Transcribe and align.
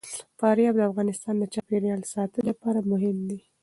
فاریاب 0.39 0.75
د 0.77 0.81
افغانستان 0.89 1.35
د 1.37 1.43
چاپیریال 1.53 2.01
ساتنې 2.13 2.43
لپاره 2.49 2.79
مهم 2.91 3.17
دي. 3.29 3.39